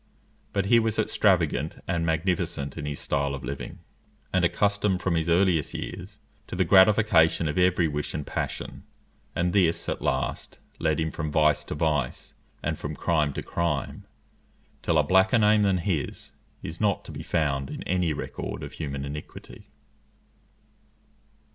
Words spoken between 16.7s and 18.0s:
not to be found in